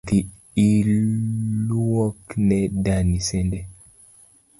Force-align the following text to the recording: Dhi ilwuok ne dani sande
Dhi 0.07 0.19
ilwuok 0.61 2.21
ne 2.47 2.59
dani 2.85 3.17
sande 3.27 3.59